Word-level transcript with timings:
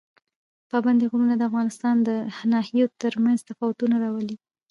پابندي 0.69 1.05
غرونه 1.11 1.35
د 1.37 1.41
افغانستان 1.49 1.95
د 2.07 2.09
ناحیو 2.53 2.85
ترمنځ 3.01 3.39
تفاوتونه 3.49 3.95
راولي. 4.03 4.35